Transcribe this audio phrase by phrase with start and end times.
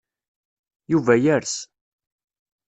[0.91, 1.53] Yuba yers.